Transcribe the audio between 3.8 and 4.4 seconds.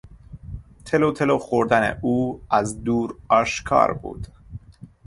بود.